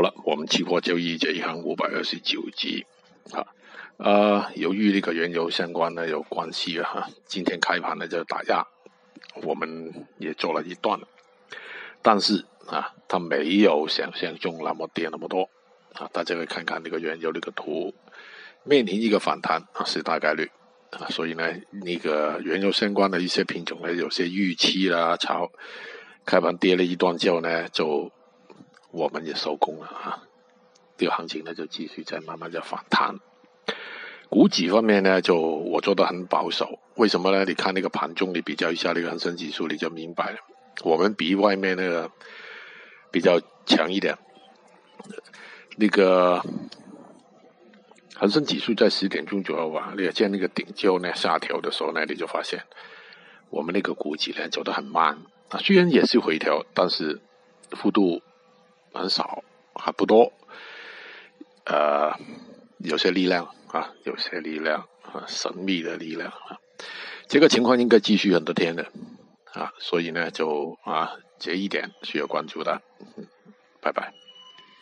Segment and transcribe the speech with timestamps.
[0.00, 2.86] 好了，我们期货交易这一行五百二十九集
[3.32, 3.44] 啊，
[3.98, 8.66] 呃，由于那个原油相关的有关系啊，今天开盘呢就打压，
[9.42, 10.98] 我们也做了一段，
[12.00, 15.50] 但是啊，它没有想象中那么跌那么多
[15.92, 17.92] 啊，大家可以看看那个原油那个图，
[18.64, 20.50] 面临一个反弹啊是大概率
[20.92, 25.52] 啊，所以呢，那个原油相关的一些品种呢，有些预期啦，炒
[26.24, 28.10] 开盘跌了一段之后呢，就。
[28.92, 30.22] 我们也收工了啊，
[30.96, 33.16] 这个行情呢就继续在慢慢的反弹。
[34.28, 37.44] 股指方面呢，就我做的很保守，为什么呢？
[37.44, 40.38] 你看那个盘中，你比较一下那个恒生指数，你就明白了。
[40.82, 42.10] 我们比外面那个
[43.10, 44.16] 比较强一点。
[45.76, 46.40] 那个
[48.14, 52.62] 恒生指数在十点钟左右吧，你也见那个顶就呢下调的时候呢，你就发现
[53.48, 57.20] 我们那个股指呢走得很慢啊，虽然也是回调，但是
[57.70, 58.22] 幅度。
[58.92, 59.42] 很少，
[59.74, 60.32] 还不多，
[61.64, 62.12] 呃，
[62.78, 66.58] 有些力量啊，有些力量啊，神秘的力量啊，
[67.28, 68.90] 这个情况应该继续很多天的
[69.52, 72.82] 啊，所以呢，就啊，这一点需要关注的，
[73.80, 74.12] 拜拜。